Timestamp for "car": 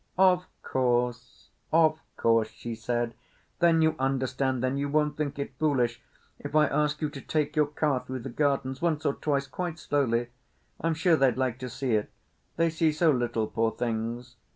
7.67-8.03